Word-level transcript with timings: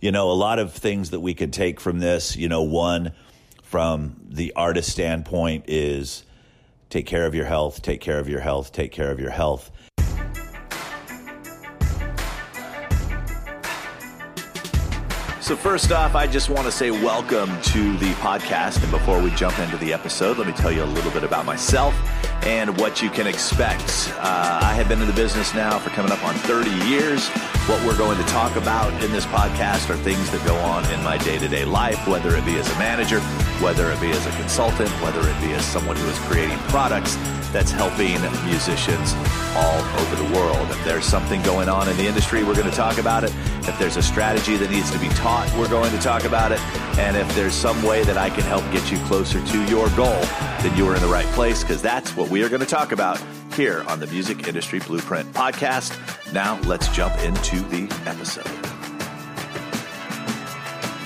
you 0.00 0.12
know, 0.12 0.30
a 0.30 0.32
lot 0.32 0.58
of 0.58 0.72
things 0.72 1.10
that 1.10 1.20
we 1.20 1.34
could 1.34 1.52
take 1.52 1.80
from 1.80 1.98
this. 1.98 2.36
You 2.36 2.48
know, 2.48 2.62
one 2.62 3.12
from 3.62 4.16
the 4.28 4.52
artist 4.56 4.90
standpoint 4.90 5.64
is 5.68 6.24
take 6.88 7.06
care 7.06 7.26
of 7.26 7.34
your 7.34 7.44
health, 7.44 7.82
take 7.82 8.00
care 8.00 8.18
of 8.18 8.28
your 8.28 8.40
health, 8.40 8.72
take 8.72 8.92
care 8.92 9.10
of 9.10 9.20
your 9.20 9.30
health. 9.30 9.70
So, 15.50 15.56
first 15.56 15.90
off, 15.90 16.14
I 16.14 16.28
just 16.28 16.48
want 16.48 16.66
to 16.66 16.70
say 16.70 16.92
welcome 16.92 17.48
to 17.60 17.96
the 17.96 18.12
podcast. 18.22 18.80
And 18.84 18.92
before 18.92 19.20
we 19.20 19.32
jump 19.32 19.58
into 19.58 19.76
the 19.78 19.92
episode, 19.92 20.38
let 20.38 20.46
me 20.46 20.52
tell 20.52 20.70
you 20.70 20.84
a 20.84 20.92
little 20.94 21.10
bit 21.10 21.24
about 21.24 21.44
myself 21.44 21.92
and 22.46 22.78
what 22.78 23.02
you 23.02 23.10
can 23.10 23.26
expect. 23.26 24.14
Uh, 24.18 24.60
I 24.62 24.74
have 24.74 24.88
been 24.88 25.00
in 25.00 25.08
the 25.08 25.12
business 25.12 25.52
now 25.52 25.80
for 25.80 25.90
coming 25.90 26.12
up 26.12 26.24
on 26.24 26.36
30 26.36 26.70
years. 26.86 27.26
What 27.66 27.84
we're 27.84 27.98
going 27.98 28.16
to 28.16 28.24
talk 28.28 28.54
about 28.54 28.92
in 29.02 29.10
this 29.10 29.26
podcast 29.26 29.90
are 29.90 29.96
things 29.96 30.30
that 30.30 30.46
go 30.46 30.54
on 30.54 30.88
in 30.92 31.02
my 31.02 31.18
day 31.18 31.36
to 31.36 31.48
day 31.48 31.64
life, 31.64 32.06
whether 32.06 32.36
it 32.36 32.46
be 32.46 32.54
as 32.54 32.70
a 32.70 32.78
manager, 32.78 33.18
whether 33.58 33.90
it 33.90 34.00
be 34.00 34.10
as 34.12 34.24
a 34.26 34.30
consultant, 34.36 34.88
whether 35.02 35.18
it 35.28 35.40
be 35.40 35.52
as 35.52 35.64
someone 35.64 35.96
who 35.96 36.06
is 36.06 36.18
creating 36.20 36.58
products 36.68 37.16
that's 37.52 37.70
helping 37.70 38.20
musicians 38.46 39.14
all 39.56 39.80
over 40.00 40.16
the 40.16 40.34
world. 40.34 40.70
If 40.70 40.84
there's 40.84 41.04
something 41.04 41.42
going 41.42 41.68
on 41.68 41.88
in 41.88 41.96
the 41.96 42.06
industry, 42.06 42.44
we're 42.44 42.54
going 42.54 42.70
to 42.70 42.76
talk 42.76 42.98
about 42.98 43.24
it. 43.24 43.32
If 43.68 43.78
there's 43.78 43.96
a 43.96 44.02
strategy 44.02 44.56
that 44.56 44.70
needs 44.70 44.90
to 44.90 44.98
be 44.98 45.08
taught, 45.10 45.52
we're 45.58 45.68
going 45.68 45.90
to 45.92 45.98
talk 45.98 46.24
about 46.24 46.52
it. 46.52 46.60
And 46.98 47.16
if 47.16 47.32
there's 47.34 47.54
some 47.54 47.82
way 47.82 48.04
that 48.04 48.16
I 48.16 48.30
can 48.30 48.42
help 48.42 48.62
get 48.72 48.90
you 48.90 48.98
closer 49.06 49.44
to 49.44 49.64
your 49.64 49.88
goal, 49.90 50.20
then 50.62 50.76
you 50.76 50.86
are 50.88 50.94
in 50.94 51.02
the 51.02 51.08
right 51.08 51.26
place 51.26 51.62
because 51.62 51.82
that's 51.82 52.16
what 52.16 52.30
we 52.30 52.42
are 52.44 52.48
going 52.48 52.60
to 52.60 52.66
talk 52.66 52.92
about 52.92 53.22
here 53.54 53.82
on 53.88 54.00
the 54.00 54.06
Music 54.06 54.46
Industry 54.46 54.78
Blueprint 54.78 55.32
podcast. 55.32 56.32
Now, 56.32 56.60
let's 56.62 56.88
jump 56.88 57.16
into 57.18 57.60
the 57.68 57.92
episode. 58.06 58.79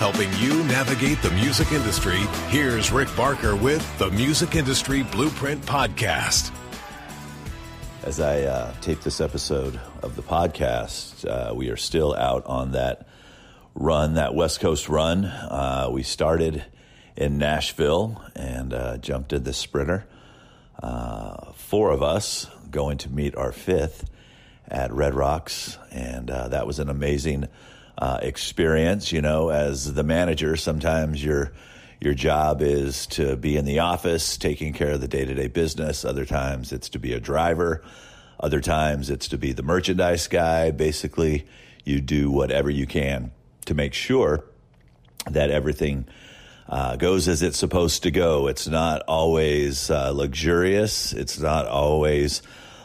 Helping 0.05 0.35
you 0.35 0.63
navigate 0.65 1.23
the 1.23 1.31
music 1.31 1.73
industry, 1.73 2.19
here's 2.49 2.93
Rick 2.93 3.09
Barker 3.17 3.57
with 3.57 3.83
the 3.97 4.11
Music 4.11 4.55
Industry 4.55 5.03
Blueprint 5.03 5.63
Podcast. 5.63 6.53
As 8.03 8.21
I 8.21 8.43
uh, 8.43 8.75
tape 8.83 9.01
this 9.01 9.23
episode 9.23 9.81
of 10.03 10.15
the 10.15 10.21
podcast, 10.21 11.27
uh, 11.27 11.55
we 11.55 11.71
are 11.71 11.79
still 11.79 12.15
out 12.15 12.45
on 12.45 12.73
that 12.73 13.09
run, 13.75 14.17
that 14.17 14.35
West 14.35 14.61
Coast 14.61 14.91
run. 14.91 15.25
Uh, 15.25 15.89
we 15.91 16.03
started 16.03 16.63
in 17.17 17.39
Nashville 17.39 18.23
and 18.37 18.75
uh, 18.75 18.99
jumped 18.99 19.33
in 19.33 19.45
the 19.45 19.55
sprinter. 19.55 20.07
Uh, 20.83 21.53
four 21.53 21.93
of 21.93 22.03
us 22.03 22.47
going 22.71 22.99
to 22.99 23.09
meet 23.09 23.35
our 23.37 23.53
fifth 23.53 24.11
at 24.69 24.93
Red 24.93 25.15
Rocks, 25.15 25.79
and 25.91 26.31
uh, 26.31 26.49
that 26.49 26.67
was 26.67 26.79
an 26.79 26.91
amazing 26.91 27.49
uh, 27.99 28.19
experience. 28.23 29.13
You 29.13 29.23
know, 29.23 29.51
as 29.51 29.93
the 29.93 30.03
manager, 30.03 30.57
sometimes 30.57 31.25
your 31.25 31.53
your 32.01 32.15
job 32.15 32.61
is 32.61 33.07
to 33.07 33.37
be 33.37 33.57
in 33.57 33.65
the 33.65 33.79
office 33.79 34.37
taking 34.37 34.73
care 34.73 34.93
of 34.93 35.01
the 35.01 35.09
day 35.09 35.25
to 35.25 35.35
day 35.35 35.49
business. 35.49 36.05
Other 36.05 36.25
times 36.25 36.73
it's 36.73 36.89
to 36.91 36.99
be 36.99 37.13
a 37.13 37.21
driver. 37.21 37.83
Other 38.39 38.61
times 38.61 39.11
it's 39.11 39.29
to 39.29 39.39
be 39.39 39.53
the 39.53 39.63
merchandise 39.63 40.27
guy. 40.29 40.71
Basically, 40.71 41.47
you 41.85 42.01
do 42.01 42.31
whatever 42.31 42.69
you 42.69 42.87
can 42.87 43.31
to 43.67 43.75
make 43.75 43.95
sure 43.95 44.45
that 45.31 45.51
everything 45.51 46.07
uh, 46.69 46.97
goes 46.97 47.29
as 47.29 47.43
it's 47.43 47.59
supposed 47.59 48.03
to 48.03 48.11
go. 48.11 48.49
It's 48.49 48.67
not 48.67 49.03
always 49.03 49.91
uh, 49.91 50.11
luxurious. 50.11 51.13
It's 51.13 51.39
not 51.39 51.67
always 51.67 52.43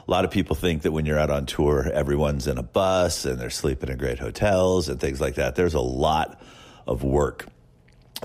a 0.10 0.12
lot 0.12 0.26
of 0.26 0.32
people 0.32 0.56
think 0.56 0.82
that 0.82 0.92
when 0.92 1.06
you're 1.06 1.20
out 1.20 1.30
on 1.30 1.46
tour, 1.46 1.88
everyone's 1.88 2.48
in 2.48 2.58
a 2.58 2.64
bus 2.64 3.26
and 3.26 3.40
they're 3.40 3.52
sleeping 3.52 3.90
in 3.92 3.98
great 4.00 4.18
hotels 4.18 4.90
and 4.90 5.00
things 5.00 5.22
like 5.22 5.36
that. 5.36 5.56
There's 5.56 5.76
a 5.76 5.80
lot 5.80 6.42
of 6.88 7.04
work 7.04 7.46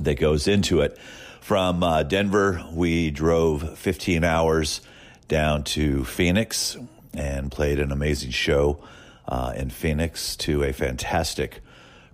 that 0.00 0.18
goes 0.18 0.48
into 0.48 0.80
it. 0.80 0.96
From 1.42 1.82
uh, 1.82 2.02
Denver, 2.04 2.64
we 2.72 3.10
drove 3.10 3.78
15 3.78 4.24
hours 4.24 4.80
down 5.28 5.64
to 5.64 6.06
Phoenix 6.06 6.78
and 7.12 7.52
played 7.52 7.78
an 7.78 7.92
amazing 7.92 8.30
show 8.30 8.82
uh, 9.28 9.52
in 9.54 9.68
Phoenix 9.68 10.36
to 10.36 10.62
a 10.62 10.72
fantastic 10.72 11.60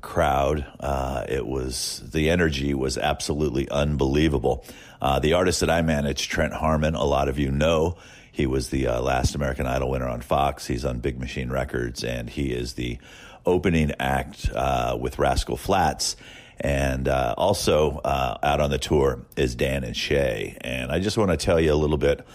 crowd. 0.01 0.67
Uh, 0.81 1.25
it 1.29 1.47
was 1.47 2.03
the 2.13 2.29
energy 2.29 2.75
was 2.75 2.99
absolutely 2.99 3.69
unbelievable. 3.69 4.65
Uh, 5.01 5.21
the 5.21 5.35
artist 5.35 5.61
that 5.61 5.71
I 5.71 5.83
manage, 5.83 6.29
Trent 6.29 6.55
Harmon, 6.55 6.97
a 6.97 7.05
lot 7.05 7.29
of 7.29 7.39
you 7.39 7.53
know 7.53 7.97
he 8.33 8.47
was 8.47 8.71
the 8.71 8.87
uh, 8.87 9.01
last 9.01 9.35
American 9.35 9.67
Idol 9.67 9.91
winner 9.91 10.09
on 10.09 10.21
Fox. 10.21 10.67
He's 10.67 10.85
on 10.85 11.01
Big 11.01 11.19
Machine 11.19 11.51
Records, 11.51 12.05
and 12.05 12.31
he 12.31 12.53
is 12.53 12.75
the 12.75 12.99
opening 13.45 13.93
act 13.99 14.51
uh, 14.55 14.97
with 15.01 15.19
Rascal 15.19 15.57
Flatts. 15.57 16.17
And 16.61 17.09
uh, 17.09 17.35
also 17.39 17.99
uh, 17.99 18.39
out 18.43 18.61
on 18.61 18.71
the 18.71 18.79
tour 18.79 19.21
is 19.37 19.55
Dan 19.55 19.83
and 19.83 19.97
Shay. 19.97 20.59
And 20.61 20.93
I 20.93 21.01
just 21.01 21.17
want 21.17 21.31
to 21.31 21.37
tell 21.37 21.59
you 21.59 21.73
a 21.73 21.75
little 21.75 21.97
bit 21.97 22.27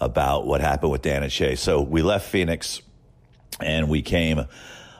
about 0.00 0.46
what 0.46 0.60
happened 0.60 0.90
with 0.90 1.02
Dan 1.02 1.22
and 1.22 1.30
Shay. 1.30 1.54
So 1.54 1.82
we 1.82 2.02
left 2.02 2.26
Phoenix 2.26 2.80
and 3.60 3.88
we 3.88 4.02
came 4.02 4.46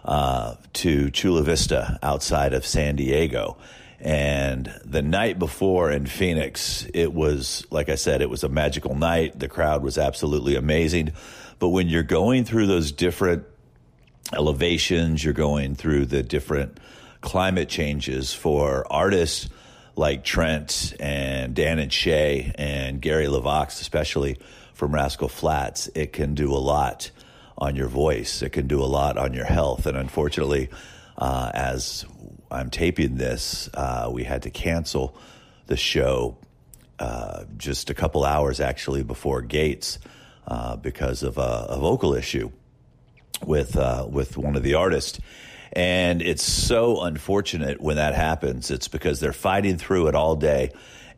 uh, 0.04 0.54
to 0.74 1.10
Chula 1.10 1.42
Vista 1.42 1.98
outside 2.02 2.52
of 2.52 2.66
San 2.66 2.96
Diego. 2.96 3.56
And 4.00 4.72
the 4.84 5.02
night 5.02 5.38
before 5.38 5.90
in 5.90 6.06
Phoenix, 6.06 6.86
it 6.92 7.12
was, 7.12 7.66
like 7.70 7.88
I 7.88 7.94
said, 7.94 8.22
it 8.22 8.28
was 8.28 8.44
a 8.44 8.48
magical 8.48 8.94
night. 8.94 9.38
The 9.38 9.48
crowd 9.48 9.82
was 9.82 9.98
absolutely 9.98 10.56
amazing. 10.56 11.12
But 11.58 11.68
when 11.68 11.88
you're 11.88 12.02
going 12.02 12.44
through 12.44 12.66
those 12.66 12.92
different 12.92 13.44
elevations, 14.32 15.24
you're 15.24 15.32
going 15.32 15.74
through 15.74 16.06
the 16.06 16.22
different 16.22 16.78
climate 17.20 17.68
changes 17.68 18.34
for 18.34 18.86
artists 18.92 19.48
like 19.96 20.24
Trent 20.24 20.94
and 20.98 21.54
Dan 21.54 21.78
and 21.78 21.92
Shay 21.92 22.52
and 22.56 23.00
Gary 23.00 23.26
LeVox, 23.26 23.80
especially 23.80 24.38
from 24.74 24.92
Rascal 24.92 25.28
Flatts, 25.28 25.88
it 25.94 26.12
can 26.12 26.34
do 26.34 26.52
a 26.52 26.58
lot 26.58 27.10
on 27.56 27.76
your 27.76 27.88
voice. 27.88 28.42
It 28.42 28.50
can 28.50 28.66
do 28.66 28.82
a 28.82 28.86
lot 28.86 29.16
on 29.16 29.32
your 29.32 29.44
health. 29.44 29.86
And 29.86 29.96
unfortunately, 29.96 30.68
uh, 31.16 31.50
as 31.54 32.04
I'm 32.54 32.70
taping 32.70 33.16
this, 33.16 33.68
uh, 33.74 34.08
we 34.12 34.24
had 34.24 34.42
to 34.42 34.50
cancel 34.50 35.16
the 35.66 35.76
show 35.76 36.36
uh, 36.98 37.44
just 37.56 37.90
a 37.90 37.94
couple 37.94 38.24
hours 38.24 38.60
actually 38.60 39.02
before 39.02 39.42
Gates 39.42 39.98
uh, 40.46 40.76
because 40.76 41.22
of 41.22 41.38
a, 41.38 41.66
a, 41.70 41.78
vocal 41.78 42.14
issue 42.14 42.50
with 43.44 43.76
uh, 43.76 44.06
with 44.08 44.36
one 44.36 44.54
of 44.56 44.62
the 44.62 44.74
artists. 44.74 45.18
And 45.72 46.22
it's 46.22 46.44
so 46.44 47.02
unfortunate 47.02 47.80
when 47.80 47.96
that 47.96 48.14
happens. 48.14 48.70
It's 48.70 48.86
because 48.86 49.18
they're 49.18 49.32
fighting 49.32 49.76
through 49.76 50.06
it 50.06 50.14
all 50.14 50.36
day. 50.36 50.70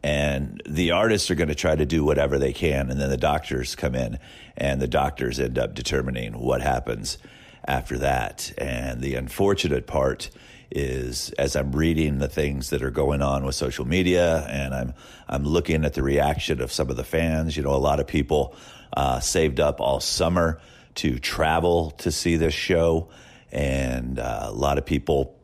And 0.02 0.62
the 0.66 0.92
artists 0.92 1.30
are 1.30 1.34
going 1.34 1.48
to 1.48 1.54
try 1.54 1.76
to 1.76 1.84
do 1.84 2.04
whatever 2.04 2.38
they 2.38 2.52
can. 2.52 2.90
And 2.90 2.98
then 2.98 3.10
the 3.10 3.16
doctors 3.16 3.74
come 3.74 3.94
in, 3.94 4.18
and 4.56 4.80
the 4.80 4.88
doctors 4.88 5.38
end 5.40 5.58
up 5.58 5.74
determining 5.74 6.38
what 6.38 6.62
happens 6.62 7.18
after 7.66 7.98
that. 7.98 8.52
And 8.56 9.02
the 9.02 9.16
unfortunate 9.16 9.86
part 9.86 10.30
is 10.70 11.30
as 11.38 11.54
I'm 11.56 11.72
reading 11.72 12.18
the 12.18 12.28
things 12.28 12.70
that 12.70 12.82
are 12.82 12.90
going 12.90 13.22
on 13.22 13.44
with 13.44 13.54
social 13.54 13.86
media 13.86 14.46
and 14.48 14.74
I'm 14.74 14.94
I'm 15.28 15.44
looking 15.44 15.84
at 15.84 15.94
the 15.94 16.02
reaction 16.02 16.60
of 16.60 16.72
some 16.72 16.90
of 16.90 16.96
the 16.96 17.04
fans. 17.04 17.56
You 17.56 17.62
know, 17.62 17.74
a 17.74 17.76
lot 17.76 18.00
of 18.00 18.06
people 18.06 18.54
uh, 18.96 19.20
saved 19.20 19.60
up 19.60 19.80
all 19.80 20.00
summer 20.00 20.60
to 20.96 21.18
travel 21.18 21.90
to 21.92 22.10
see 22.10 22.36
this 22.36 22.54
show, 22.54 23.08
and 23.52 24.18
uh, 24.18 24.46
a 24.46 24.52
lot 24.52 24.78
of 24.78 24.86
people 24.86 25.36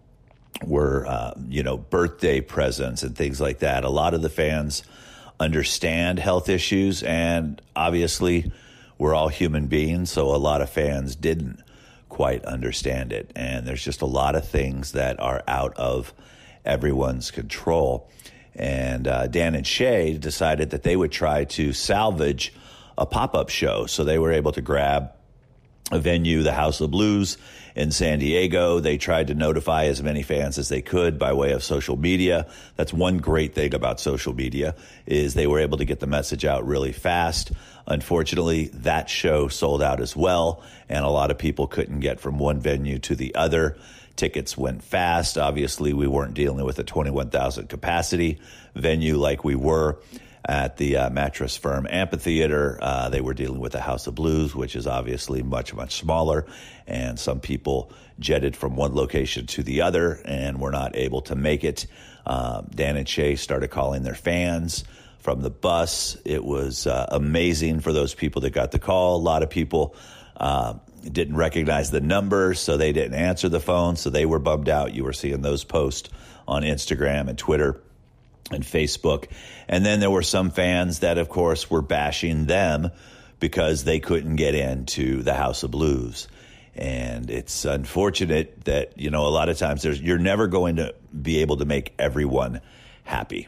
were 0.64 1.06
uh, 1.06 1.34
you 1.48 1.62
know 1.62 1.76
birthday 1.76 2.40
presents 2.40 3.02
and 3.02 3.16
things 3.16 3.40
like 3.40 3.60
that. 3.60 3.84
A 3.84 3.90
lot 3.90 4.14
of 4.14 4.22
the 4.22 4.30
fans 4.30 4.82
understand 5.40 6.18
health 6.18 6.48
issues, 6.48 7.02
and 7.02 7.60
obviously 7.74 8.52
we're 8.98 9.14
all 9.14 9.28
human 9.28 9.66
beings, 9.66 10.10
so 10.10 10.34
a 10.34 10.38
lot 10.38 10.60
of 10.60 10.70
fans 10.70 11.16
didn't 11.16 11.60
quite 12.12 12.44
understand 12.44 13.10
it. 13.10 13.32
And 13.34 13.66
there's 13.66 13.82
just 13.82 14.02
a 14.02 14.06
lot 14.06 14.36
of 14.36 14.46
things 14.46 14.92
that 14.92 15.18
are 15.18 15.42
out 15.48 15.74
of 15.78 16.12
everyone's 16.62 17.30
control. 17.30 18.10
And 18.54 19.08
uh, 19.08 19.28
Dan 19.28 19.54
and 19.54 19.66
Shay 19.66 20.18
decided 20.18 20.70
that 20.70 20.82
they 20.82 20.94
would 20.94 21.10
try 21.10 21.44
to 21.44 21.72
salvage 21.72 22.52
a 22.98 23.06
pop 23.06 23.34
up 23.34 23.48
show. 23.48 23.86
So 23.86 24.04
they 24.04 24.18
were 24.18 24.30
able 24.30 24.52
to 24.52 24.60
grab 24.60 25.12
a 25.90 25.98
venue, 25.98 26.42
the 26.42 26.52
House 26.52 26.82
of 26.82 26.90
Blues 26.90 27.38
in 27.74 27.90
San 27.90 28.18
Diego. 28.18 28.78
They 28.78 28.98
tried 28.98 29.28
to 29.28 29.34
notify 29.34 29.86
as 29.86 30.02
many 30.02 30.22
fans 30.22 30.58
as 30.58 30.68
they 30.68 30.82
could 30.82 31.18
by 31.18 31.32
way 31.32 31.52
of 31.52 31.64
social 31.64 31.96
media. 31.96 32.46
That's 32.76 32.92
one 32.92 33.18
great 33.18 33.54
thing 33.54 33.74
about 33.74 34.00
social 34.00 34.34
media 34.34 34.74
is 35.06 35.32
they 35.32 35.46
were 35.46 35.60
able 35.60 35.78
to 35.78 35.86
get 35.86 36.00
the 36.00 36.06
message 36.06 36.44
out 36.44 36.66
really 36.66 36.92
fast. 36.92 37.52
Unfortunately, 37.86 38.66
that 38.74 39.10
show 39.10 39.48
sold 39.48 39.82
out 39.82 40.00
as 40.00 40.16
well, 40.16 40.62
and 40.88 41.04
a 41.04 41.10
lot 41.10 41.30
of 41.30 41.38
people 41.38 41.66
couldn't 41.66 42.00
get 42.00 42.20
from 42.20 42.38
one 42.38 42.60
venue 42.60 42.98
to 43.00 43.14
the 43.14 43.34
other. 43.34 43.76
Tickets 44.14 44.56
went 44.56 44.82
fast. 44.82 45.38
Obviously, 45.38 45.92
we 45.92 46.06
weren't 46.06 46.34
dealing 46.34 46.64
with 46.64 46.78
a 46.78 46.84
21,000 46.84 47.68
capacity 47.68 48.40
venue 48.74 49.16
like 49.16 49.42
we 49.42 49.54
were 49.54 49.98
at 50.44 50.76
the 50.76 50.96
uh, 50.96 51.10
mattress 51.10 51.56
firm 51.56 51.86
Amphitheater. 51.88 52.78
Uh, 52.80 53.08
they 53.08 53.20
were 53.20 53.34
dealing 53.34 53.60
with 53.60 53.72
the 53.72 53.80
House 53.80 54.06
of 54.06 54.14
Blues, 54.14 54.54
which 54.54 54.76
is 54.76 54.86
obviously 54.86 55.42
much, 55.42 55.72
much 55.74 55.96
smaller. 55.96 56.46
And 56.86 57.18
some 57.18 57.40
people 57.40 57.92
jetted 58.18 58.56
from 58.56 58.76
one 58.76 58.94
location 58.94 59.46
to 59.46 59.62
the 59.62 59.82
other 59.82 60.20
and 60.24 60.60
were 60.60 60.70
not 60.70 60.96
able 60.96 61.22
to 61.22 61.34
make 61.34 61.64
it. 61.64 61.86
Um, 62.26 62.68
Dan 62.74 62.96
and 62.96 63.08
Shay 63.08 63.36
started 63.36 63.68
calling 63.68 64.02
their 64.02 64.14
fans 64.14 64.84
from 65.22 65.40
the 65.40 65.50
bus. 65.50 66.16
It 66.24 66.44
was 66.44 66.86
uh, 66.86 67.06
amazing 67.10 67.80
for 67.80 67.92
those 67.92 68.12
people 68.14 68.42
that 68.42 68.50
got 68.50 68.72
the 68.72 68.78
call. 68.80 69.16
A 69.16 69.22
lot 69.22 69.42
of 69.42 69.50
people 69.50 69.94
uh, 70.36 70.74
didn't 71.10 71.36
recognize 71.36 71.90
the 71.90 72.00
number, 72.00 72.54
so 72.54 72.76
they 72.76 72.92
didn't 72.92 73.14
answer 73.14 73.48
the 73.48 73.60
phone, 73.60 73.96
so 73.96 74.10
they 74.10 74.26
were 74.26 74.40
bummed 74.40 74.68
out. 74.68 74.94
You 74.94 75.04
were 75.04 75.12
seeing 75.12 75.40
those 75.40 75.62
posts 75.62 76.10
on 76.46 76.62
Instagram 76.62 77.28
and 77.28 77.38
Twitter 77.38 77.80
and 78.50 78.64
Facebook. 78.64 79.28
And 79.68 79.86
then 79.86 80.00
there 80.00 80.10
were 80.10 80.22
some 80.22 80.50
fans 80.50 80.98
that, 80.98 81.18
of 81.18 81.28
course, 81.28 81.70
were 81.70 81.82
bashing 81.82 82.46
them 82.46 82.90
because 83.38 83.84
they 83.84 84.00
couldn't 84.00 84.36
get 84.36 84.56
into 84.56 85.22
the 85.22 85.34
House 85.34 85.62
of 85.62 85.70
Blues. 85.70 86.26
And 86.74 87.30
it's 87.30 87.64
unfortunate 87.64 88.64
that, 88.64 88.98
you 88.98 89.10
know, 89.10 89.26
a 89.26 89.30
lot 89.30 89.48
of 89.48 89.58
times 89.58 89.82
there's, 89.82 90.00
you're 90.00 90.18
never 90.18 90.48
going 90.48 90.76
to 90.76 90.94
be 91.20 91.38
able 91.38 91.58
to 91.58 91.64
make 91.64 91.94
everyone 91.98 92.60
happy. 93.04 93.46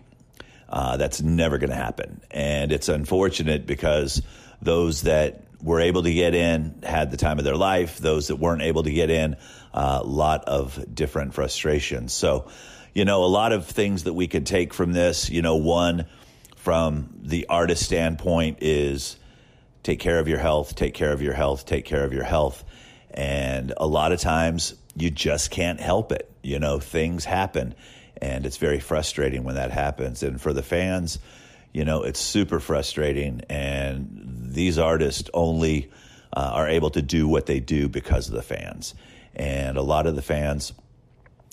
Uh, 0.69 0.96
that's 0.96 1.22
never 1.22 1.58
going 1.58 1.70
to 1.70 1.76
happen. 1.76 2.20
And 2.31 2.72
it's 2.72 2.88
unfortunate 2.88 3.66
because 3.66 4.22
those 4.62 5.02
that 5.02 5.44
were 5.62 5.81
able 5.81 6.02
to 6.02 6.12
get 6.12 6.34
in 6.34 6.75
had 6.82 7.11
the 7.11 7.16
time 7.16 7.38
of 7.38 7.44
their 7.44 7.56
life. 7.56 7.99
Those 7.99 8.28
that 8.28 8.37
weren't 8.37 8.62
able 8.62 8.82
to 8.82 8.93
get 8.93 9.11
in, 9.11 9.37
a 9.72 9.78
uh, 9.78 10.02
lot 10.05 10.44
of 10.44 10.94
different 10.94 11.34
frustrations. 11.34 12.12
So, 12.12 12.49
you 12.93 13.05
know, 13.05 13.25
a 13.25 13.26
lot 13.26 13.52
of 13.52 13.66
things 13.66 14.05
that 14.05 14.12
we 14.12 14.28
could 14.28 14.46
take 14.46 14.75
from 14.75 14.93
this, 14.93 15.31
you 15.31 15.43
know, 15.43 15.56
one 15.56 16.06
from 16.56 17.08
the 17.22 17.46
artist 17.49 17.82
standpoint 17.82 18.58
is 18.60 19.17
take 19.82 20.00
care 20.00 20.19
of 20.19 20.28
your 20.28 20.38
health, 20.38 20.75
take 20.76 20.94
care 20.94 21.12
of 21.12 21.22
your 21.22 21.34
health, 21.34 21.67
take 21.67 21.84
care 21.84 22.05
of 22.05 22.12
your 22.12 22.25
health. 22.25 22.62
And 23.10 23.72
a 23.76 23.87
lot 23.87 24.12
of 24.12 24.20
times 24.20 24.75
you 24.96 25.10
just 25.10 25.50
can't 25.50 25.81
help 25.81 26.12
it. 26.12 26.31
You 26.43 26.58
know, 26.58 26.78
things 26.78 27.25
happen 27.25 27.75
and 28.20 28.46
it's 28.46 28.56
very 28.56 28.81
frustrating 28.81 29.44
when 29.44 29.56
that 29.56 29.70
happens. 29.70 30.22
And 30.22 30.40
for 30.40 30.52
the 30.52 30.62
fans, 30.62 31.19
you 31.72 31.84
know, 31.84 32.02
it's 32.02 32.20
super 32.20 32.61
frustrating. 32.61 33.43
And 33.49 34.50
these 34.50 34.78
artists 34.78 35.28
only 35.34 35.90
uh, 36.32 36.50
are 36.55 36.69
able 36.69 36.90
to 36.90 37.02
do 37.02 37.28
what 37.28 37.46
they 37.46 37.61
do 37.61 37.88
because 37.88 38.28
of 38.28 38.34
the 38.34 38.43
fans. 38.43 38.94
And 39.34 39.76
a 39.76 39.82
lot 39.82 40.06
of 40.06 40.14
the 40.14 40.22
fans 40.22 40.72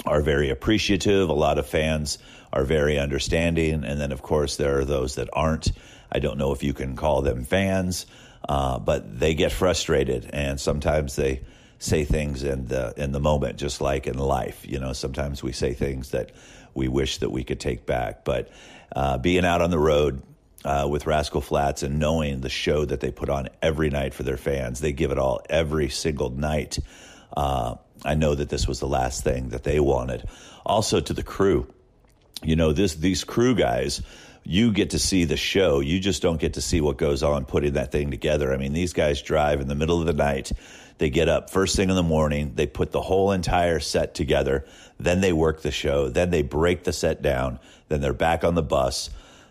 are 0.06 0.22
very 0.22 0.50
appreciative. 0.50 1.30
A 1.30 1.34
lot 1.34 1.58
of 1.58 1.68
fans 1.68 2.18
are 2.54 2.64
very 2.64 3.00
understanding. 3.00 3.84
And 3.84 4.00
then, 4.00 4.12
of 4.12 4.22
course, 4.22 4.58
there 4.58 4.80
are 4.80 4.86
those 4.86 5.16
that 5.16 5.30
aren't. 5.34 5.72
I 6.12 6.20
don't 6.20 6.38
know 6.38 6.52
if 6.52 6.64
you 6.64 6.74
can 6.74 6.96
call 6.96 7.22
them 7.22 7.44
fans, 7.44 8.06
uh, 8.48 8.80
but 8.80 9.20
they 9.20 9.34
get 9.34 9.52
frustrated. 9.52 10.30
And 10.32 10.60
sometimes 10.60 11.16
they 11.16 11.42
say 11.82 12.06
things 12.06 12.44
in 12.44 12.68
the 12.68 12.94
in 12.96 13.12
the 13.12 13.20
moment, 13.20 13.58
just 13.58 13.82
like 13.82 14.08
in 14.08 14.18
life. 14.18 14.66
You 14.68 14.80
know, 14.80 14.94
sometimes 14.94 15.42
we 15.44 15.52
say 15.52 15.74
things 15.74 16.12
that 16.12 16.32
we 16.74 16.88
wish 16.88 17.18
that 17.18 17.32
we 17.32 17.44
could 17.44 17.60
take 17.60 17.86
back. 17.86 18.24
But 18.24 18.50
uh, 18.96 19.18
being 19.18 19.44
out 19.44 19.62
on 19.62 19.72
the 19.72 19.80
road 19.80 20.22
uh, 20.64 20.88
with 20.90 21.08
Rascal 21.08 21.42
Flatts 21.42 21.82
and 21.82 22.00
knowing 22.00 22.42
the 22.42 22.50
show 22.50 22.86
that 22.86 23.00
they 23.00 23.12
put 23.12 23.30
on 23.30 23.50
every 23.62 23.90
night 23.90 24.14
for 24.14 24.24
their 24.24 24.38
fans, 24.38 24.80
they 24.80 24.94
give 24.94 25.12
it 25.12 25.18
all 25.18 25.42
every 25.50 25.90
single 25.90 26.30
night. 26.30 26.78
Uh, 27.36 27.76
I 28.06 28.14
know 28.14 28.36
that 28.36 28.50
this 28.50 28.68
was 28.68 28.80
the 28.80 28.88
last 28.88 29.24
thing 29.24 29.50
that 29.50 29.64
they 29.64 29.80
wanted. 29.80 30.28
Also 30.64 31.00
to 31.00 31.14
the 31.14 31.24
crew, 31.24 31.68
you 32.44 32.56
know, 32.56 32.74
this 32.74 32.94
these 32.94 33.24
crew 33.24 33.56
guys 33.56 34.04
you 34.44 34.72
get 34.72 34.92
to 34.92 35.00
see 35.00 35.26
the 35.26 35.38
show. 35.38 35.80
You 35.80 36.00
just 36.00 36.22
don't 36.22 36.40
get 36.40 36.54
to 36.54 36.62
see 36.62 36.82
what 36.82 36.98
goes 36.98 37.24
on 37.24 37.46
putting 37.46 37.74
that 37.74 37.92
thing 37.92 38.12
together. 38.12 38.52
I 38.54 38.58
mean, 38.58 38.74
these 38.74 38.94
guys 38.94 39.22
drive 39.22 39.62
in 39.62 39.68
the 39.68 39.76
middle 39.76 40.00
of 40.00 40.08
the 40.08 40.14
night. 40.14 40.52
They 40.98 41.10
get 41.10 41.30
up 41.30 41.50
first 41.50 41.76
thing 41.76 41.90
in 41.90 41.96
the 41.96 42.04
morning. 42.04 42.54
They 42.56 42.68
put 42.68 42.92
the 42.92 43.02
whole 43.02 43.32
entire 43.32 43.80
set 43.80 44.14
together. 44.14 44.66
Then 45.00 45.22
they 45.22 45.34
work 45.34 45.62
the 45.62 45.72
show. 45.72 46.10
Then 46.10 46.30
they 46.30 46.42
break 46.42 46.84
the 46.84 46.94
set 46.94 47.22
down. 47.22 47.60
Then 47.88 48.02
they're 48.02 48.14
back 48.14 48.44
on 48.44 48.56
the 48.56 48.64
bus, 48.64 49.10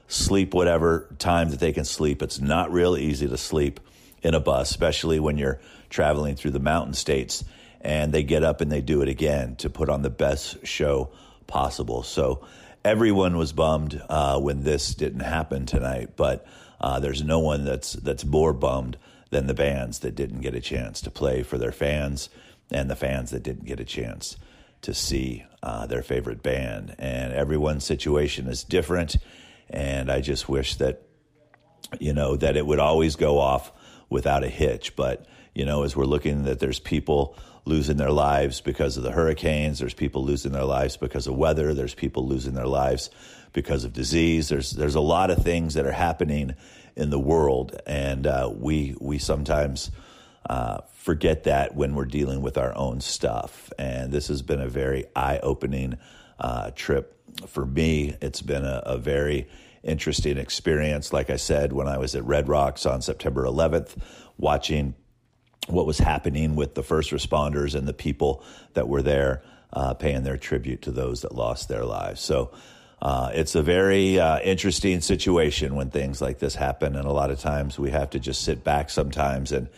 sleep 0.08 0.54
whatever 0.54 1.08
time 1.18 1.50
that 1.50 1.60
they 1.60 1.72
can 1.72 1.84
sleep. 1.84 2.22
It's 2.22 2.40
not 2.40 2.72
real 2.72 2.96
easy 2.96 3.28
to 3.28 3.36
sleep 3.36 3.80
in 4.22 4.34
a 4.34 4.40
bus, 4.40 4.70
especially 4.70 5.20
when 5.20 5.38
you're 5.38 5.60
traveling 5.88 6.36
through 6.36 6.52
the 6.52 6.60
mountain 6.60 6.94
states. 6.94 7.44
And 7.80 8.12
they 8.12 8.22
get 8.22 8.44
up 8.44 8.60
and 8.60 8.70
they 8.70 8.80
do 8.80 9.02
it 9.02 9.08
again 9.08 9.56
to 9.56 9.70
put 9.70 9.88
on 9.88 10.02
the 10.02 10.10
best 10.10 10.66
show 10.66 11.10
possible. 11.46 12.02
So 12.02 12.46
everyone 12.84 13.36
was 13.36 13.52
bummed 13.52 14.02
uh, 14.08 14.40
when 14.40 14.62
this 14.62 14.94
didn't 14.94 15.20
happen 15.20 15.66
tonight, 15.66 16.10
but 16.16 16.46
uh, 16.80 17.00
there's 17.00 17.22
no 17.22 17.38
one 17.38 17.64
that's 17.64 17.92
that's 17.94 18.24
more 18.24 18.52
bummed 18.52 18.96
than 19.30 19.46
the 19.46 19.54
bands 19.54 20.00
that 20.00 20.14
didn't 20.14 20.40
get 20.40 20.54
a 20.54 20.60
chance 20.60 21.00
to 21.02 21.10
play 21.10 21.42
for 21.42 21.58
their 21.58 21.72
fans 21.72 22.28
and 22.70 22.90
the 22.90 22.96
fans 22.96 23.30
that 23.30 23.42
didn't 23.42 23.66
get 23.66 23.80
a 23.80 23.84
chance 23.84 24.36
to 24.82 24.94
see 24.94 25.44
uh, 25.62 25.86
their 25.86 26.02
favorite 26.02 26.42
band. 26.42 26.94
And 26.98 27.32
everyone's 27.32 27.84
situation 27.84 28.46
is 28.48 28.64
different. 28.64 29.16
And 29.68 30.10
I 30.10 30.20
just 30.20 30.48
wish 30.48 30.76
that, 30.76 31.02
you 31.98 32.12
know, 32.12 32.36
that 32.36 32.56
it 32.56 32.66
would 32.66 32.80
always 32.80 33.16
go 33.16 33.38
off 33.38 33.72
without 34.10 34.44
a 34.44 34.48
hitch. 34.48 34.94
But, 34.96 35.24
you 35.54 35.64
know, 35.64 35.84
as 35.84 35.96
we're 35.96 36.04
looking 36.04 36.44
that 36.44 36.60
there's 36.60 36.78
people 36.78 37.36
losing 37.64 37.96
their 37.96 38.10
lives 38.10 38.60
because 38.60 38.96
of 38.96 39.02
the 39.02 39.12
hurricanes, 39.12 39.78
there's 39.78 39.94
people 39.94 40.24
losing 40.24 40.52
their 40.52 40.64
lives 40.64 40.96
because 40.96 41.26
of 41.26 41.36
weather, 41.36 41.72
there's 41.72 41.94
people 41.94 42.26
losing 42.26 42.54
their 42.54 42.66
lives 42.66 43.10
because 43.52 43.84
of 43.84 43.92
disease. 43.92 44.48
There's 44.48 44.72
there's 44.72 44.94
a 44.94 45.00
lot 45.00 45.30
of 45.30 45.42
things 45.42 45.74
that 45.74 45.86
are 45.86 45.92
happening 45.92 46.54
in 46.96 47.10
the 47.10 47.18
world, 47.18 47.80
and 47.86 48.26
uh, 48.26 48.52
we 48.52 48.94
we 49.00 49.18
sometimes 49.18 49.90
uh, 50.48 50.78
forget 50.94 51.44
that 51.44 51.74
when 51.74 51.94
we're 51.94 52.04
dealing 52.04 52.42
with 52.42 52.58
our 52.58 52.74
own 52.76 53.00
stuff. 53.00 53.72
And 53.78 54.12
this 54.12 54.28
has 54.28 54.42
been 54.42 54.60
a 54.60 54.68
very 54.68 55.04
eye 55.14 55.38
opening 55.42 55.98
uh, 56.38 56.70
trip 56.74 57.16
for 57.46 57.64
me. 57.64 58.16
It's 58.20 58.42
been 58.42 58.64
a, 58.64 58.82
a, 58.84 58.98
very 58.98 59.48
interesting 59.82 60.38
experience. 60.38 61.12
Like 61.12 61.30
I 61.30 61.36
said, 61.36 61.72
when 61.72 61.88
I 61.88 61.98
was 61.98 62.14
at 62.14 62.24
Red 62.24 62.48
Rocks 62.48 62.86
on 62.86 63.02
September 63.02 63.44
11th, 63.44 63.96
watching 64.38 64.94
what 65.68 65.86
was 65.86 65.98
happening 65.98 66.56
with 66.56 66.74
the 66.74 66.82
first 66.82 67.10
responders 67.10 67.74
and 67.74 67.86
the 67.86 67.94
people 67.94 68.42
that 68.74 68.88
were 68.88 69.02
there 69.02 69.42
uh, 69.72 69.94
paying 69.94 70.22
their 70.22 70.36
tribute 70.36 70.82
to 70.82 70.90
those 70.90 71.22
that 71.22 71.34
lost 71.34 71.68
their 71.68 71.84
lives. 71.84 72.20
So, 72.20 72.50
uh, 73.02 73.30
it's 73.32 73.54
a 73.54 73.62
very 73.62 74.20
uh, 74.20 74.40
interesting 74.40 75.00
situation 75.00 75.74
when 75.74 75.90
things 75.90 76.20
like 76.20 76.38
this 76.38 76.54
happen, 76.54 76.96
and 76.96 77.06
a 77.06 77.12
lot 77.12 77.30
of 77.30 77.38
times 77.38 77.78
we 77.78 77.90
have 77.90 78.10
to 78.10 78.18
just 78.18 78.42
sit 78.42 78.62
back 78.62 78.90
sometimes 78.90 79.52
and 79.52 79.68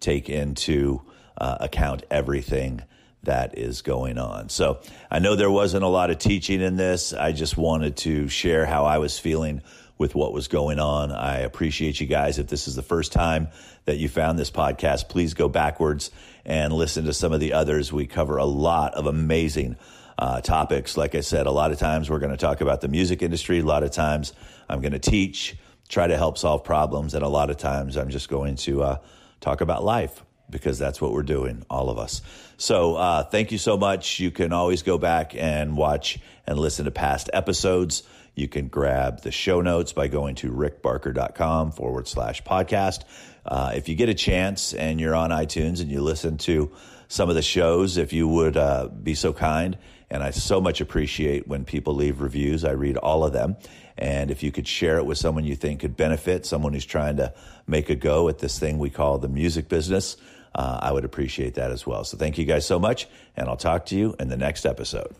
take 0.00 0.30
into 0.30 1.02
uh, 1.36 1.58
account 1.60 2.04
everything 2.10 2.82
that 3.22 3.58
is 3.58 3.82
going 3.82 4.18
on. 4.18 4.48
So 4.48 4.80
I 5.10 5.18
know 5.18 5.36
there 5.36 5.50
wasn't 5.50 5.84
a 5.84 5.88
lot 5.88 6.10
of 6.10 6.18
teaching 6.18 6.60
in 6.60 6.76
this. 6.76 7.12
I 7.12 7.32
just 7.32 7.56
wanted 7.56 7.96
to 7.98 8.28
share 8.28 8.64
how 8.66 8.84
I 8.84 8.98
was 8.98 9.18
feeling 9.18 9.62
with 9.98 10.14
what 10.14 10.32
was 10.32 10.48
going 10.48 10.78
on. 10.78 11.12
I 11.12 11.40
appreciate 11.40 12.00
you 12.00 12.06
guys. 12.06 12.38
If 12.38 12.46
this 12.46 12.66
is 12.66 12.74
the 12.74 12.82
first 12.82 13.12
time 13.12 13.48
that 13.84 13.98
you 13.98 14.08
found 14.08 14.38
this 14.38 14.50
podcast, 14.50 15.10
please 15.10 15.34
go 15.34 15.48
backwards 15.48 16.10
and 16.46 16.72
listen 16.72 17.04
to 17.04 17.12
some 17.12 17.34
of 17.34 17.40
the 17.40 17.52
others. 17.52 17.92
We 17.92 18.06
cover 18.06 18.38
a 18.38 18.46
lot 18.46 18.94
of 18.94 19.06
amazing 19.06 19.76
uh, 20.18 20.40
topics. 20.40 20.96
Like 20.96 21.14
I 21.14 21.20
said, 21.20 21.46
a 21.46 21.50
lot 21.50 21.70
of 21.70 21.78
times 21.78 22.08
we're 22.08 22.18
going 22.18 22.30
to 22.30 22.38
talk 22.38 22.62
about 22.62 22.80
the 22.80 22.88
music 22.88 23.22
industry. 23.22 23.58
A 23.58 23.64
lot 23.64 23.82
of 23.82 23.90
times 23.90 24.32
I'm 24.70 24.80
going 24.80 24.92
to 24.92 24.98
teach, 24.98 25.56
try 25.88 26.06
to 26.06 26.16
help 26.16 26.38
solve 26.38 26.64
problems. 26.64 27.12
And 27.12 27.22
a 27.22 27.28
lot 27.28 27.50
of 27.50 27.58
times 27.58 27.98
I'm 27.98 28.08
just 28.08 28.30
going 28.30 28.56
to 28.56 28.82
uh, 28.82 28.98
talk 29.40 29.60
about 29.60 29.84
life 29.84 30.24
because 30.50 30.78
that's 30.78 31.00
what 31.00 31.12
we're 31.12 31.22
doing, 31.22 31.64
all 31.70 31.90
of 31.90 31.98
us. 31.98 32.22
So, 32.56 32.96
uh, 32.96 33.22
thank 33.24 33.52
you 33.52 33.58
so 33.58 33.76
much. 33.76 34.20
You 34.20 34.30
can 34.30 34.52
always 34.52 34.82
go 34.82 34.98
back 34.98 35.34
and 35.34 35.76
watch 35.76 36.18
and 36.46 36.58
listen 36.58 36.84
to 36.84 36.90
past 36.90 37.30
episodes. 37.32 38.02
You 38.34 38.48
can 38.48 38.68
grab 38.68 39.22
the 39.22 39.30
show 39.30 39.60
notes 39.60 39.92
by 39.92 40.08
going 40.08 40.36
to 40.36 40.50
rickbarker.com 40.50 41.72
forward 41.72 42.08
slash 42.08 42.42
podcast. 42.42 43.02
Uh, 43.44 43.72
if 43.74 43.88
you 43.88 43.94
get 43.94 44.08
a 44.08 44.14
chance 44.14 44.74
and 44.74 45.00
you're 45.00 45.14
on 45.14 45.30
iTunes 45.30 45.80
and 45.80 45.90
you 45.90 46.00
listen 46.00 46.38
to 46.38 46.70
some 47.08 47.28
of 47.28 47.34
the 47.34 47.42
shows, 47.42 47.96
if 47.96 48.12
you 48.12 48.28
would 48.28 48.56
uh, 48.56 48.88
be 48.88 49.14
so 49.14 49.32
kind, 49.32 49.76
and 50.10 50.22
I 50.22 50.30
so 50.30 50.60
much 50.60 50.80
appreciate 50.80 51.46
when 51.46 51.64
people 51.64 51.94
leave 51.94 52.20
reviews, 52.20 52.64
I 52.64 52.72
read 52.72 52.96
all 52.96 53.24
of 53.24 53.32
them. 53.32 53.56
And 53.96 54.30
if 54.30 54.42
you 54.42 54.50
could 54.50 54.66
share 54.66 54.96
it 54.98 55.06
with 55.06 55.18
someone 55.18 55.44
you 55.44 55.54
think 55.54 55.80
could 55.80 55.96
benefit, 55.96 56.46
someone 56.46 56.72
who's 56.72 56.86
trying 56.86 57.18
to 57.18 57.34
make 57.66 57.90
a 57.90 57.94
go 57.94 58.28
at 58.28 58.38
this 58.38 58.58
thing 58.58 58.78
we 58.78 58.90
call 58.90 59.18
the 59.18 59.28
music 59.28 59.68
business, 59.68 60.16
uh, 60.54 60.78
I 60.82 60.92
would 60.92 61.04
appreciate 61.04 61.54
that 61.54 61.70
as 61.70 61.86
well. 61.86 62.04
So 62.04 62.16
thank 62.16 62.38
you 62.38 62.44
guys 62.44 62.66
so 62.66 62.78
much, 62.78 63.08
and 63.36 63.48
I'll 63.48 63.56
talk 63.56 63.86
to 63.86 63.96
you 63.96 64.14
in 64.18 64.28
the 64.28 64.36
next 64.36 64.66
episode. 64.66 65.14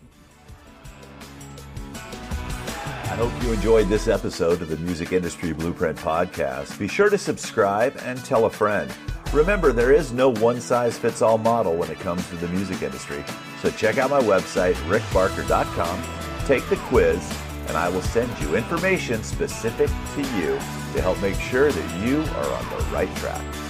I 1.94 3.16
hope 3.16 3.32
you 3.42 3.52
enjoyed 3.52 3.88
this 3.88 4.06
episode 4.06 4.62
of 4.62 4.68
the 4.68 4.76
Music 4.76 5.12
Industry 5.12 5.52
Blueprint 5.52 5.98
Podcast. 5.98 6.78
Be 6.78 6.86
sure 6.86 7.10
to 7.10 7.18
subscribe 7.18 8.00
and 8.04 8.24
tell 8.24 8.44
a 8.44 8.50
friend. 8.50 8.90
Remember, 9.32 9.72
there 9.72 9.92
is 9.92 10.12
no 10.12 10.32
one 10.34 10.60
size 10.60 10.96
fits 10.96 11.20
all 11.20 11.36
model 11.36 11.74
when 11.76 11.90
it 11.90 11.98
comes 11.98 12.28
to 12.30 12.36
the 12.36 12.48
music 12.48 12.82
industry. 12.82 13.24
So 13.62 13.70
check 13.70 13.98
out 13.98 14.10
my 14.10 14.20
website, 14.20 14.74
rickbarker.com, 14.88 16.02
take 16.46 16.68
the 16.68 16.76
quiz, 16.76 17.36
and 17.66 17.76
I 17.76 17.88
will 17.88 18.02
send 18.02 18.36
you 18.40 18.56
information 18.56 19.22
specific 19.22 19.88
to 20.14 20.22
you 20.38 20.54
to 20.94 21.02
help 21.02 21.20
make 21.20 21.38
sure 21.38 21.70
that 21.70 22.06
you 22.06 22.20
are 22.20 22.52
on 22.52 22.70
the 22.70 22.84
right 22.92 23.14
track. 23.16 23.69